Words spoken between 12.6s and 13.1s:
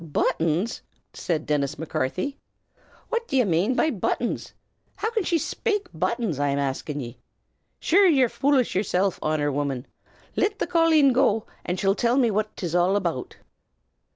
all